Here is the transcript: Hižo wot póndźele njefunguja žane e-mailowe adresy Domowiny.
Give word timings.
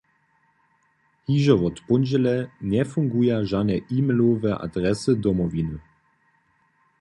Hižo 1.31 1.55
wot 1.61 1.77
póndźele 1.87 2.35
njefunguja 2.69 3.37
žane 3.49 3.77
e-mailowe 3.95 4.51
adresy 4.65 5.11
Domowiny. 5.23 5.77